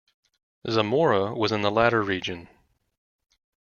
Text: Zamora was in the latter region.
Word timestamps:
Zamora 0.67 1.35
was 1.35 1.51
in 1.51 1.61
the 1.61 1.69
latter 1.69 2.01
region. 2.01 2.47